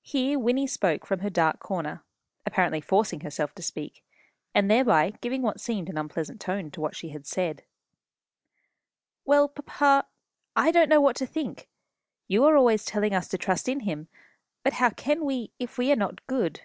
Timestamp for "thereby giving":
4.70-5.42